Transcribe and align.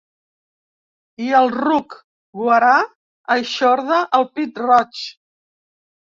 I 1.25 1.27
el 1.39 1.49
ruc 1.55 1.97
guarà 2.39 2.73
eixorda 3.37 4.01
el 4.21 4.27
pit-roig. 4.41 5.05